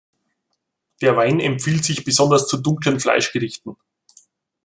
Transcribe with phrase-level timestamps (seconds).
[1.03, 3.75] Der Wein empfiehlt sich besonders zu dunklen Fleischgerichten.